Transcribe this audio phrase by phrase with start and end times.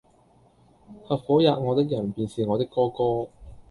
[1.03, 3.29] 合夥喫我的人，便是我的哥哥！